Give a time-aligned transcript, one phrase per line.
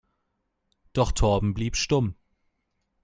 [0.93, 2.15] Doch Torben blieb stumm.